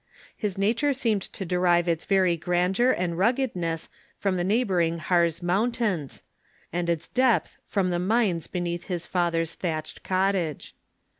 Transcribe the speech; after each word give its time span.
His 0.35 0.57
nature 0.57 0.93
seemed 0.93 1.21
to 1.21 1.45
derive 1.45 1.87
its 1.87 2.05
very 2.05 2.35
grandeur 2.35 2.89
and 2.89 3.19
ruggedness 3.19 3.87
from 4.17 4.35
the 4.35 4.43
neighboring 4.43 4.97
Ilarz 4.97 5.43
Mountains, 5.43 6.23
and 6.73 6.89
its 6.89 7.07
dej^th 7.07 7.57
from 7.67 7.91
the 7.91 7.99
mines 7.99 8.47
beneath 8.47 8.85
his 8.85 9.05
father's 9.05 9.53
thatched 9.53 10.01
cottage. 10.01 10.73